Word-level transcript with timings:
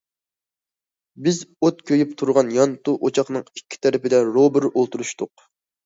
بىز 1.27 1.41
ئوت 1.59 1.85
كۆيۈپ 1.91 2.17
تۇرغان 2.23 2.51
يانتۇ 2.57 2.97
ئوچاقنىڭ 3.05 3.47
ئىككى 3.47 3.83
تەرىپىدە 3.87 4.27
روبىرو 4.35 4.77
ئولتۇرۇشتۇق. 4.77 5.51